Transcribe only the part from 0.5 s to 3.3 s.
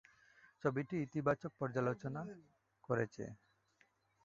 ছবিটি ইতিবাচক পর্যালোচনা অর্জন করেছে।